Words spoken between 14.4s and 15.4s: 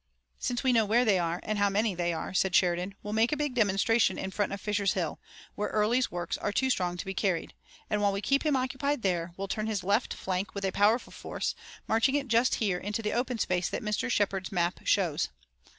map shows.